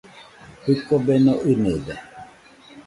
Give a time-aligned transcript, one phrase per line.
[0.63, 1.95] Jɨko beno ɨnɨde.